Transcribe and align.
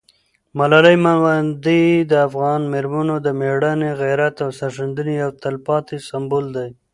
ملالۍ 0.57 0.95
میوندۍ 1.03 1.83
د 2.11 2.13
افغان 2.27 2.61
مېرمنو 2.73 3.15
د 3.25 3.27
مېړانې، 3.39 3.91
غیرت 4.01 4.35
او 4.45 4.49
سرښندنې 4.59 5.13
یو 5.23 5.29
تلپاتې 5.43 5.97
سمبول 6.09 6.45
ده. 6.55 6.65